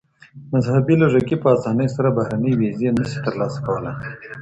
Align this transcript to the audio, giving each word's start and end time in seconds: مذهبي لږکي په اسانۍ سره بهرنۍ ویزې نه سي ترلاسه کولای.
مذهبي 0.53 0.95
لږکي 1.01 1.35
په 1.43 1.47
اسانۍ 1.55 1.87
سره 1.95 2.09
بهرنۍ 2.17 2.53
ویزې 2.55 2.89
نه 2.97 3.03
سي 3.11 3.17
ترلاسه 3.25 3.59
کولای. 3.67 3.95